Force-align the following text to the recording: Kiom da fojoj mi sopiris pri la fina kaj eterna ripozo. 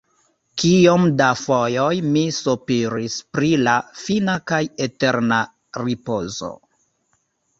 Kiom 0.61 1.03
da 1.19 1.25
fojoj 1.41 1.97
mi 2.15 2.23
sopiris 2.37 3.17
pri 3.37 3.51
la 3.67 3.75
fina 4.05 4.37
kaj 4.53 4.61
eterna 4.87 5.39
ripozo. 5.83 6.51